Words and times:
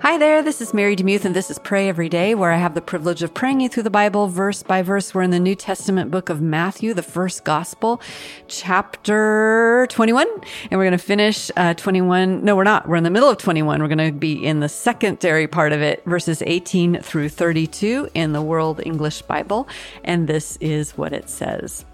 Hi 0.00 0.16
there, 0.16 0.42
this 0.42 0.60
is 0.60 0.72
Mary 0.72 0.96
DeMuth, 0.96 1.24
and 1.24 1.36
this 1.36 1.50
is 1.50 1.58
Pray 1.58 1.88
Every 1.88 2.08
Day, 2.08 2.34
where 2.34 2.50
I 2.50 2.56
have 2.56 2.74
the 2.74 2.80
privilege 2.80 3.22
of 3.22 3.34
praying 3.34 3.60
you 3.60 3.68
through 3.68 3.82
the 3.82 3.90
Bible 3.90 4.28
verse 4.28 4.62
by 4.62 4.80
verse. 4.82 5.14
We're 5.14 5.22
in 5.22 5.30
the 5.30 5.38
New 5.38 5.54
Testament 5.54 6.10
book 6.10 6.28
of 6.28 6.40
Matthew, 6.40 6.94
the 6.94 7.02
first 7.02 7.44
gospel, 7.44 8.00
chapter 8.48 9.86
21, 9.90 10.26
and 10.70 10.78
we're 10.78 10.84
going 10.84 10.92
to 10.92 10.98
finish 10.98 11.50
uh, 11.56 11.74
21. 11.74 12.44
No, 12.44 12.56
we're 12.56 12.64
not. 12.64 12.88
We're 12.88 12.96
in 12.96 13.04
the 13.04 13.10
middle 13.10 13.28
of 13.28 13.38
21. 13.38 13.82
We're 13.82 13.88
going 13.88 13.98
to 13.98 14.12
be 14.12 14.44
in 14.44 14.60
the 14.60 14.68
secondary 14.68 15.46
part 15.46 15.72
of 15.72 15.82
it, 15.82 16.02
verses 16.04 16.42
18 16.46 17.02
through 17.02 17.28
32 17.28 18.08
in 18.14 18.32
the 18.32 18.42
World 18.42 18.80
English 18.84 19.22
Bible, 19.22 19.68
and 20.04 20.26
this 20.26 20.56
is 20.60 20.96
what 20.96 21.12
it 21.12 21.28
says. 21.28 21.84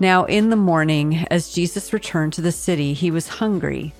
Now, 0.00 0.24
in 0.24 0.50
the 0.50 0.56
morning, 0.56 1.26
as 1.30 1.52
Jesus 1.52 1.92
returned 1.92 2.32
to 2.34 2.40
the 2.40 2.52
city, 2.52 2.94
he 2.94 3.10
was 3.10 3.28
hungry. 3.28 3.92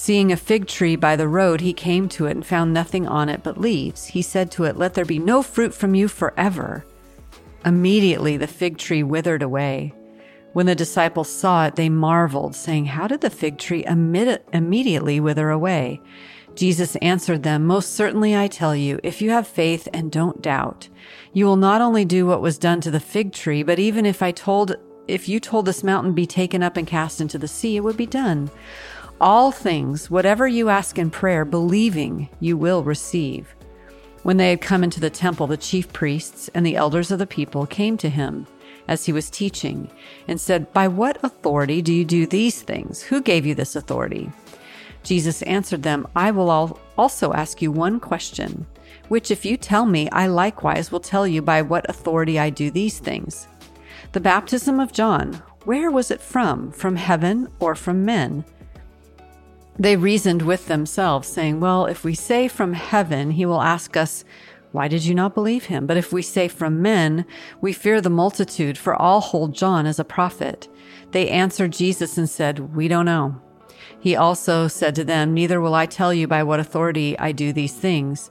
Seeing 0.00 0.30
a 0.30 0.36
fig 0.36 0.68
tree 0.68 0.94
by 0.94 1.16
the 1.16 1.26
road, 1.26 1.60
he 1.60 1.72
came 1.72 2.08
to 2.10 2.26
it 2.26 2.30
and 2.30 2.46
found 2.46 2.72
nothing 2.72 3.08
on 3.08 3.28
it 3.28 3.42
but 3.42 3.58
leaves. 3.58 4.06
He 4.06 4.22
said 4.22 4.48
to 4.52 4.62
it, 4.62 4.76
Let 4.76 4.94
there 4.94 5.04
be 5.04 5.18
no 5.18 5.42
fruit 5.42 5.74
from 5.74 5.96
you 5.96 6.06
forever. 6.06 6.86
Immediately 7.64 8.36
the 8.36 8.46
fig 8.46 8.78
tree 8.78 9.02
withered 9.02 9.42
away. 9.42 9.92
When 10.52 10.66
the 10.66 10.76
disciples 10.76 11.28
saw 11.28 11.66
it, 11.66 11.74
they 11.74 11.88
marveled, 11.88 12.54
saying, 12.54 12.86
How 12.86 13.08
did 13.08 13.22
the 13.22 13.28
fig 13.28 13.58
tree 13.58 13.84
immediately 13.84 15.18
wither 15.18 15.50
away? 15.50 16.00
Jesus 16.54 16.94
answered 17.02 17.42
them, 17.42 17.66
Most 17.66 17.94
certainly 17.94 18.36
I 18.36 18.46
tell 18.46 18.76
you, 18.76 19.00
if 19.02 19.20
you 19.20 19.30
have 19.30 19.48
faith 19.48 19.88
and 19.92 20.12
don't 20.12 20.40
doubt, 20.40 20.88
you 21.32 21.44
will 21.44 21.56
not 21.56 21.80
only 21.80 22.04
do 22.04 22.24
what 22.24 22.40
was 22.40 22.56
done 22.56 22.80
to 22.82 22.92
the 22.92 23.00
fig 23.00 23.32
tree, 23.32 23.64
but 23.64 23.80
even 23.80 24.06
if 24.06 24.22
I 24.22 24.30
told, 24.30 24.76
if 25.08 25.28
you 25.28 25.40
told 25.40 25.66
this 25.66 25.82
mountain 25.82 26.12
be 26.12 26.24
taken 26.24 26.62
up 26.62 26.76
and 26.76 26.86
cast 26.86 27.20
into 27.20 27.36
the 27.36 27.48
sea, 27.48 27.76
it 27.76 27.80
would 27.80 27.96
be 27.96 28.06
done 28.06 28.48
all 29.20 29.50
things, 29.50 30.10
whatever 30.10 30.46
you 30.46 30.68
ask 30.68 30.98
in 30.98 31.10
prayer, 31.10 31.44
believing 31.44 32.28
you 32.40 32.56
will 32.56 32.82
receive. 32.82 33.54
When 34.22 34.36
they 34.36 34.50
had 34.50 34.60
come 34.60 34.84
into 34.84 35.00
the 35.00 35.10
temple, 35.10 35.46
the 35.46 35.56
chief 35.56 35.92
priests 35.92 36.48
and 36.54 36.64
the 36.64 36.76
elders 36.76 37.10
of 37.10 37.18
the 37.18 37.26
people 37.26 37.66
came 37.66 37.96
to 37.98 38.08
him 38.08 38.46
as 38.88 39.04
he 39.04 39.12
was 39.12 39.30
teaching 39.30 39.90
and 40.26 40.40
said, 40.40 40.72
By 40.72 40.88
what 40.88 41.22
authority 41.22 41.82
do 41.82 41.92
you 41.92 42.04
do 42.04 42.26
these 42.26 42.62
things? 42.62 43.02
Who 43.02 43.20
gave 43.20 43.46
you 43.46 43.54
this 43.54 43.76
authority? 43.76 44.30
Jesus 45.02 45.42
answered 45.42 45.82
them, 45.82 46.06
I 46.16 46.30
will 46.30 46.78
also 46.96 47.32
ask 47.32 47.62
you 47.62 47.70
one 47.70 48.00
question, 48.00 48.66
which 49.08 49.30
if 49.30 49.44
you 49.44 49.56
tell 49.56 49.86
me, 49.86 50.08
I 50.10 50.26
likewise 50.26 50.90
will 50.90 51.00
tell 51.00 51.26
you 51.26 51.40
by 51.40 51.62
what 51.62 51.88
authority 51.88 52.38
I 52.38 52.50
do 52.50 52.70
these 52.70 52.98
things. 52.98 53.46
The 54.12 54.20
baptism 54.20 54.80
of 54.80 54.92
John, 54.92 55.42
where 55.64 55.90
was 55.90 56.10
it 56.10 56.20
from? 56.20 56.72
From 56.72 56.96
heaven 56.96 57.48
or 57.60 57.74
from 57.74 58.04
men? 58.04 58.44
They 59.78 59.96
reasoned 59.96 60.42
with 60.42 60.66
themselves, 60.66 61.28
saying, 61.28 61.60
Well, 61.60 61.86
if 61.86 62.02
we 62.02 62.14
say 62.14 62.48
from 62.48 62.72
heaven, 62.72 63.30
he 63.32 63.46
will 63.46 63.62
ask 63.62 63.96
us, 63.96 64.24
Why 64.72 64.88
did 64.88 65.04
you 65.04 65.14
not 65.14 65.34
believe 65.34 65.66
him? 65.66 65.86
But 65.86 65.96
if 65.96 66.12
we 66.12 66.20
say 66.20 66.48
from 66.48 66.82
men, 66.82 67.24
we 67.60 67.72
fear 67.72 68.00
the 68.00 68.10
multitude, 68.10 68.76
for 68.76 68.96
all 68.96 69.20
hold 69.20 69.54
John 69.54 69.86
as 69.86 70.00
a 70.00 70.04
prophet. 70.04 70.68
They 71.12 71.28
answered 71.28 71.72
Jesus 71.72 72.18
and 72.18 72.28
said, 72.28 72.74
We 72.74 72.88
don't 72.88 73.06
know. 73.06 73.40
He 74.00 74.16
also 74.16 74.66
said 74.66 74.94
to 74.96 75.04
them, 75.04 75.32
Neither 75.32 75.60
will 75.60 75.74
I 75.74 75.86
tell 75.86 76.12
you 76.12 76.26
by 76.26 76.42
what 76.42 76.60
authority 76.60 77.18
I 77.18 77.30
do 77.30 77.52
these 77.52 77.74
things. 77.74 78.30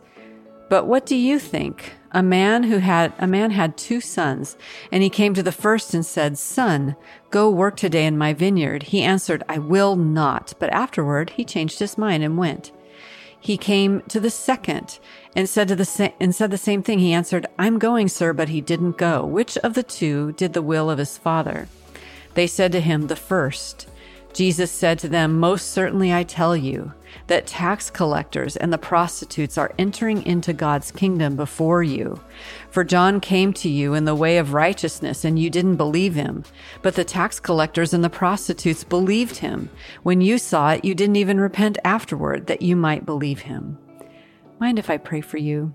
But 0.70 0.86
what 0.86 1.06
do 1.06 1.16
you 1.16 1.40
think? 1.40 1.94
A 2.12 2.24
man 2.24 2.64
who 2.64 2.78
had 2.78 3.14
a 3.20 3.28
man 3.28 3.52
had 3.52 3.78
two 3.78 4.00
sons, 4.00 4.56
and 4.92 5.04
he 5.04 5.10
came 5.10 5.34
to 5.34 5.44
the 5.44 5.52
first 5.52 5.94
and 5.94 6.06
said, 6.06 6.38
"Son, 6.38 6.96
go 7.32 7.50
work 7.50 7.76
today 7.76 8.06
in 8.06 8.18
my 8.18 8.34
vineyard." 8.34 8.84
He 8.84 9.02
answered, 9.04 9.44
"I 9.50 9.58
will 9.58 9.96
not." 9.96 10.54
But 10.58 10.72
afterward 10.72 11.32
he 11.32 11.44
changed 11.44 11.80
his 11.80 11.98
mind 11.98 12.24
and 12.24 12.38
went. 12.38 12.72
He 13.40 13.58
came 13.58 14.02
to 14.08 14.20
the 14.20 14.30
second 14.30 15.00
and 15.36 15.50
said 15.50 15.68
to 15.68 15.76
the 15.76 15.86
sa- 15.86 16.10
and 16.20 16.34
said 16.34 16.50
the 16.50 16.58
same 16.58 16.82
thing. 16.82 17.00
He 17.00 17.14
answered, 17.14 17.46
"I'm 17.60 17.78
going, 17.78 18.08
sir," 18.08 18.34
but 18.34 18.50
he 18.50 18.62
didn't 18.62 18.98
go. 18.98 19.26
Which 19.26 19.58
of 19.58 19.74
the 19.74 19.84
two 19.84 20.32
did 20.32 20.54
the 20.54 20.62
will 20.62 20.90
of 20.90 20.98
his 20.98 21.18
father? 21.18 21.68
They 22.36 22.48
said 22.48 22.72
to 22.72 22.80
him, 22.80 23.08
"The 23.08 23.16
first." 23.16 23.88
Jesus 24.38 24.70
said 24.70 25.00
to 25.00 25.10
them, 25.10 25.40
Most 25.40 25.72
certainly 25.72 26.14
I 26.14 26.22
tell 26.22 26.56
you 26.56 26.94
that 27.26 27.48
tax 27.48 27.90
collectors 27.90 28.56
and 28.56 28.72
the 28.72 28.78
prostitutes 28.78 29.58
are 29.58 29.74
entering 29.80 30.24
into 30.28 30.54
God's 30.54 30.92
kingdom 30.92 31.36
before 31.36 31.82
you. 31.82 32.22
For 32.70 32.84
John 32.84 33.20
came 33.20 33.52
to 33.54 33.68
you 33.68 33.96
in 33.96 34.06
the 34.06 34.14
way 34.14 34.38
of 34.38 34.54
righteousness, 34.54 35.26
and 35.26 35.40
you 35.40 35.50
didn't 35.50 35.78
believe 35.78 36.14
him. 36.14 36.44
But 36.84 36.94
the 36.94 37.04
tax 37.04 37.40
collectors 37.40 37.96
and 37.96 38.04
the 38.04 38.12
prostitutes 38.12 38.84
believed 38.84 39.38
him. 39.38 39.72
When 40.04 40.22
you 40.22 40.38
saw 40.38 40.74
it, 40.74 40.86
you 40.86 40.94
didn't 40.94 41.16
even 41.16 41.40
repent 41.40 41.80
afterward 41.84 42.46
that 42.46 42.62
you 42.62 42.76
might 42.76 43.08
believe 43.08 43.40
him. 43.40 43.80
Mind 44.60 44.78
if 44.78 44.92
I 44.92 44.98
pray 44.98 45.22
for 45.22 45.38
you? 45.38 45.74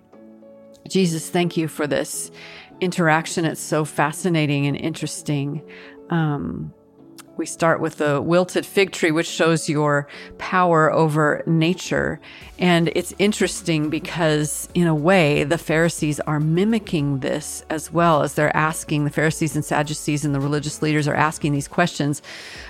Jesus, 0.89 1.29
thank 1.29 1.57
you 1.57 1.67
for 1.67 1.89
this 1.89 2.31
interaction. 2.81 3.45
It's 3.45 3.61
so 3.61 3.85
fascinating 3.85 4.69
and 4.69 4.77
interesting. 4.77 5.69
Um, 6.11 6.73
we 7.37 7.47
start 7.47 7.81
with 7.81 7.97
the 7.97 8.21
wilted 8.21 8.67
fig 8.67 8.93
tree, 8.93 9.11
which 9.11 9.27
shows 9.27 9.69
your 9.69 10.07
power 10.39 10.93
over 10.93 11.43
nature. 11.47 12.21
And 12.59 12.91
it's 12.95 13.15
interesting 13.19 13.91
because, 13.91 14.69
in 14.75 14.87
a 14.87 14.95
way, 14.95 15.45
the 15.45 15.59
Pharisees 15.59 16.21
are 16.21 16.39
mimicking 16.39 17.21
this 17.21 17.65
as 17.71 17.93
well 17.93 18.23
as 18.23 18.35
they're 18.35 18.57
asking, 18.57 19.05
the 19.05 19.11
Pharisees 19.11 19.57
and 19.57 19.65
Sadducees 19.65 20.25
and 20.25 20.35
the 20.35 20.41
religious 20.41 20.83
leaders 20.83 21.09
are 21.09 21.15
asking 21.15 21.53
these 21.53 21.69
questions 21.69 22.23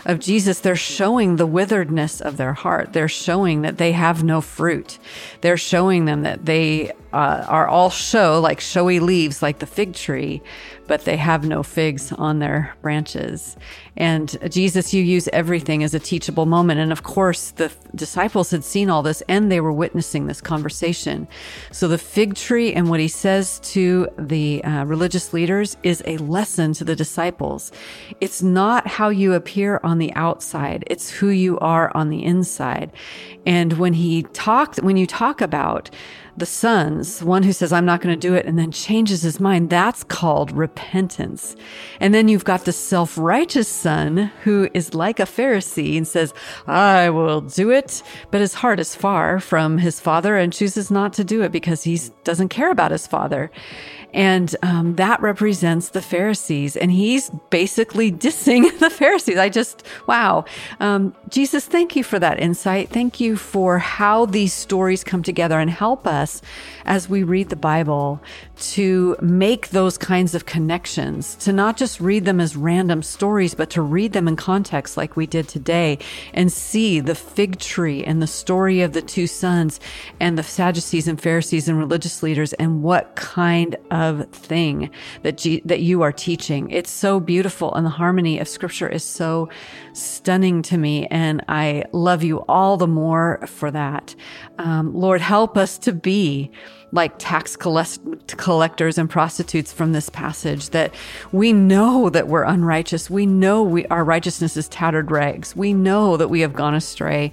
of 0.07 0.21
Jesus. 0.21 0.61
They're 0.61 0.77
showing 0.77 1.37
the 1.37 1.49
witheredness 1.49 2.21
of 2.21 2.37
their 2.37 2.55
heart. 2.55 2.93
They're 2.93 3.09
showing 3.09 3.63
that 3.63 3.79
they 3.79 3.93
have 3.93 4.25
no 4.25 4.41
fruit. 4.41 4.99
They're 5.41 5.57
showing 5.57 6.05
them 6.05 6.23
that 6.23 6.47
they 6.47 6.93
uh, 7.13 7.45
are 7.49 7.69
all 7.69 7.91
show, 7.91 8.41
like 8.41 8.61
showy 8.61 9.01
leaves, 9.01 9.43
like 9.43 9.59
the 9.59 9.67
fig 9.67 9.95
tree, 9.95 10.43
but 10.87 11.05
they 11.05 11.17
have 11.17 11.45
no 11.47 11.63
figs 11.63 12.13
on 12.13 12.39
their 12.39 12.75
branches. 12.83 13.57
And 13.97 14.37
Jesus, 14.51 14.95
you 14.95 15.03
use 15.03 15.29
everything 15.29 15.85
as 15.85 15.95
a 15.95 15.99
teachable 15.99 16.47
moment. 16.47 16.81
And 16.81 16.91
of 16.93 17.03
course, 17.03 17.51
the 17.53 17.71
disciples 17.95 18.51
had 18.51 18.65
seen 18.65 18.89
all 18.89 19.03
this 19.03 19.23
and 19.29 19.53
they 19.53 19.61
were 19.61 19.73
witnessing 19.73 20.27
this 20.27 20.41
conversation. 20.41 21.29
So 21.71 21.89
the 21.89 21.99
fig 21.99 22.35
tree 22.35 22.73
and 22.73 22.89
what 22.89 23.01
he 23.01 23.09
says 23.09 23.61
to 23.61 24.09
the 24.19 24.65
uh, 24.65 24.85
religious 24.85 25.33
leaders 25.33 25.77
is 25.83 26.03
a 26.07 26.17
lesson 26.19 26.73
to 26.75 26.85
the 26.85 26.97
disciples. 26.97 27.71
It's 28.21 28.43
not 28.43 28.87
how 28.87 29.11
you 29.11 29.35
appear 29.35 29.81
on 29.83 29.99
the 29.99 30.13
outside. 30.15 30.85
It's 30.87 31.11
who 31.11 31.29
you 31.29 31.59
are 31.59 31.95
on 31.95 32.09
the 32.09 32.25
inside. 32.25 32.91
And 33.45 33.75
when 33.75 33.93
he 33.93 34.23
talked, 34.23 34.83
when 34.83 34.97
you 34.97 35.07
talk 35.07 35.41
about 35.41 35.91
the 36.37 36.47
sons, 36.47 37.23
one 37.23 37.43
who 37.43 37.53
says, 37.53 37.73
I'm 37.73 37.85
not 37.85 38.01
going 38.01 38.15
to 38.15 38.29
do 38.29 38.35
it, 38.35 38.47
and 38.47 38.59
then 38.59 38.71
changes 38.71 39.23
his 39.23 39.39
mind, 39.39 39.69
that's 39.71 40.03
called 40.05 40.51
repentance. 40.53 41.57
And 42.01 42.15
then 42.15 42.29
you've 42.29 42.45
got 42.45 42.65
the 42.65 42.73
self 42.73 43.19
righteous 43.19 43.69
son 43.69 44.31
who 44.45 44.69
is 44.73 44.95
like 44.95 45.21
a 45.21 45.25
Pharisee 45.25 45.97
and 45.97 46.07
says, 46.07 46.33
I 46.67 47.11
will 47.11 47.43
do 47.43 47.71
it, 47.71 48.03
but 48.31 48.41
his 48.41 48.55
heart 48.55 48.81
is 48.81 48.95
far 48.95 49.41
from 49.41 49.79
his 49.79 50.01
father 50.01 50.37
and 50.37 50.53
chooses 50.53 50.91
not 50.91 51.13
to 51.15 51.25
do 51.25 51.43
it 51.43 51.53
because 51.53 51.85
he 51.85 52.01
doesn't 52.25 52.49
care 52.49 52.71
about 52.71 52.91
his 52.91 53.07
father. 53.07 53.51
And 54.13 54.55
um, 54.63 54.97
that 54.97 55.21
represents 55.21 55.91
the 55.91 56.03
Pharisees. 56.03 56.77
And 56.77 56.91
he's 56.93 57.31
basically 57.51 58.13
dissing 58.13 58.79
the 58.81 58.91
Pharisees. 58.91 59.39
I 59.39 59.49
just, 59.49 59.85
wow. 60.07 60.45
Um, 60.81 61.15
Jesus, 61.29 61.65
thank 61.67 61.97
you 61.97 62.05
for 62.05 62.19
that 62.19 62.41
insight. 62.41 62.91
Thank 62.91 63.21
you 63.21 63.37
for 63.37 63.79
how 63.79 64.27
these 64.27 64.53
stories 64.53 65.03
come 65.03 65.23
together 65.23 65.59
and 65.59 65.71
help 65.71 66.07
us 66.07 66.43
as 66.85 67.09
we 67.09 67.23
read 67.23 67.49
the 67.49 67.57
Bible 67.57 68.21
to 68.57 69.17
make 69.21 69.71
those 69.71 69.97
kinds 69.97 70.35
of 70.35 70.47
connections, 70.47 71.35
to 71.37 71.53
not 71.53 71.77
just 71.77 72.01
read 72.01 72.25
them 72.25 72.41
as 72.41 72.57
random 72.57 73.03
stories, 73.03 73.55
but 73.55 73.71
to 73.71 73.83
read 73.83 74.13
them 74.13 74.29
in 74.29 74.37
context 74.37 74.97
like 74.97 75.17
we 75.17 75.27
did 75.27 75.49
today 75.49 75.99
and 76.35 76.53
see 76.53 77.01
the 77.01 77.15
fig 77.15 77.59
tree 77.59 78.05
and 78.05 78.21
the 78.21 78.27
story 78.27 78.83
of 78.83 78.93
the 78.93 79.03
two 79.03 79.27
sons 79.27 79.81
and 80.21 80.37
the 80.37 80.43
Sadducees 80.43 81.09
and 81.09 81.21
Pharisees 81.21 81.69
and 81.69 81.79
religious 81.79 82.23
leaders 82.23 82.53
and 82.55 82.83
what 82.83 83.15
kind 83.17 83.77
of 83.91 84.02
thing 84.33 84.91
that, 85.23 85.39
G- 85.39 85.63
that 85.65 85.81
you 85.81 86.03
are 86.03 86.13
teaching. 86.13 86.71
It's 86.71 86.91
so 86.91 87.21
beautiful 87.21 87.75
and 87.75 87.87
the 87.87 87.91
harmony 87.91 88.39
of 88.39 88.49
scripture 88.49 88.89
is 88.89 89.05
so 89.05 89.49
stunning 89.93 90.63
to 90.63 90.77
me. 90.77 91.07
And 91.09 91.43
I 91.49 91.85
love 91.93 92.23
you 92.23 92.45
all 92.49 92.77
the 92.77 92.87
more 92.87 93.45
for 93.47 93.71
that. 93.71 94.15
Um, 94.59 94.95
Lord, 94.95 95.21
help 95.21 95.57
us 95.57 95.79
to 95.79 95.93
be 95.93 96.51
like 96.93 97.15
tax 97.19 97.57
collectors 97.57 98.99
and 98.99 99.09
prostitutes 99.09 99.73
from 99.73 99.93
this 99.93 100.11
passage 100.11 100.71
that 100.71 100.95
we 101.33 101.53
know 101.53 102.11
that 102.11 102.29
we're 102.29 102.45
unrighteous. 102.45 103.09
We 103.09 103.25
know 103.25 103.63
we, 103.63 103.87
our 103.87 104.05
righteousness 104.05 104.59
is 104.59 104.69
tattered 104.69 105.11
rags. 105.11 105.57
We 105.57 105.73
know 105.73 106.19
that 106.19 106.29
we 106.29 106.41
have 106.41 106.53
gone 106.53 106.75
astray. 106.75 107.33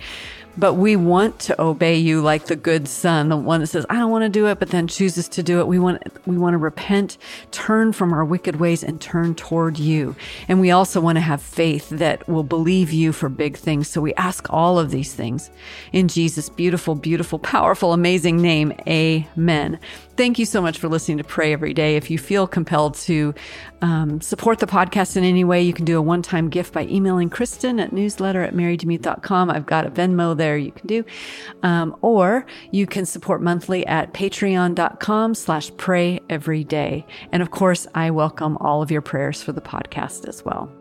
But 0.60 0.74
we 0.74 0.98
want 0.98 1.40
to 1.40 1.62
obey 1.62 1.96
you 1.96 2.20
like 2.22 2.48
the 2.48 2.58
good 2.58 2.90
son, 2.90 3.30
the 3.30 3.38
one 3.38 3.62
that 3.62 3.68
says, 3.68 3.86
I 3.90 3.96
don't 3.96 4.12
want 4.12 4.24
to 4.24 4.30
do 4.30 4.48
it, 4.48 4.60
but 4.60 4.72
then 4.72 4.88
chooses 4.88 5.30
to 5.30 5.42
do 5.42 5.62
it. 5.62 5.68
We 5.68 5.80
want, 5.80 6.04
we 6.28 6.38
want 6.38 6.54
to 6.54 6.58
repent, 6.58 7.18
turn 7.52 7.94
from 7.94 8.12
our 8.12 8.26
wicked 8.26 8.58
ways 8.58 8.84
and 8.84 9.00
turn 9.00 9.36
toward 9.36 9.80
you. 9.80 10.18
And 10.50 10.60
we 10.60 10.70
also 10.72 11.00
want 11.00 11.16
to 11.16 11.22
have 11.22 11.42
faith 11.42 11.88
that 11.92 12.28
will 12.28 12.44
believe 12.44 12.92
you 12.92 13.14
for 13.14 13.30
big 13.30 13.56
things. 13.56 13.88
So 13.88 14.02
we 14.02 14.14
ask 14.16 14.52
all 14.52 14.78
of 14.78 14.92
these 14.92 15.14
things 15.14 15.50
in 15.94 16.10
Jesus' 16.10 16.50
beautiful, 16.50 16.94
beautiful, 16.94 17.40
powerful, 17.40 17.94
amazing 17.94 18.42
name. 18.42 18.74
Amen. 18.86 19.80
Thank 20.20 20.38
you 20.38 20.46
so 20.46 20.62
much 20.62 20.78
for 20.80 20.90
listening 20.90 21.20
to 21.20 21.24
Pray 21.24 21.54
Every 21.54 21.74
Day. 21.74 21.96
If 21.96 22.12
you 22.12 22.18
feel 22.18 22.46
compelled 22.46 22.96
to 22.96 23.34
um, 23.82 24.20
support 24.20 24.60
the 24.60 24.68
podcast 24.68 25.16
in 25.16 25.24
any 25.24 25.46
way, 25.46 25.62
you 25.62 25.72
can 25.72 25.86
do 25.86 25.98
a 25.98 26.02
one 26.02 26.22
time 26.22 26.50
gift 26.50 26.74
by 26.74 26.84
emailing 26.88 27.30
Kristen 27.30 27.80
at 27.80 27.94
newsletter 27.94 28.42
at 28.42 28.54
marydemuth.com. 28.54 29.50
I've 29.50 29.66
got 29.66 29.86
a 29.86 29.90
Venmo 29.90 30.36
there 30.50 30.58
you 30.58 30.72
can 30.72 30.88
do. 30.88 31.06
Um, 31.62 31.96
or 32.02 32.46
you 32.72 32.88
can 32.88 33.06
support 33.06 33.42
monthly 33.42 33.86
at 33.86 34.14
patreon.com 34.14 35.36
slash 35.36 35.72
pray 35.78 36.20
every 36.30 36.64
day. 36.64 37.06
And 37.32 37.44
of 37.44 37.52
course, 37.52 37.86
I 37.94 38.10
welcome 38.10 38.58
all 38.58 38.82
of 38.82 38.90
your 38.90 39.02
prayers 39.02 39.44
for 39.44 39.52
the 39.52 39.62
podcast 39.62 40.28
as 40.28 40.44
well. 40.44 40.79